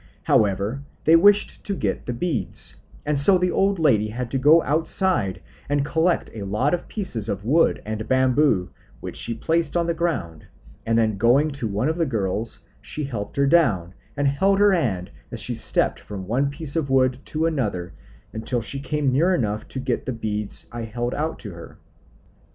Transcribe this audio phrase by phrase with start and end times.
[0.23, 4.63] However, they wished to get the beads, and so the old lady had to go
[4.63, 5.39] outside
[5.69, 9.93] and collect a lot of pieces of wood and bamboo, which she placed on the
[9.93, 10.47] ground,
[10.87, 14.71] and then going to one of the girls, she helped her down and held her
[14.71, 17.93] hand as she stepped from one piece of wood to another
[18.33, 21.77] until she came near enough to get the beads I held out to her.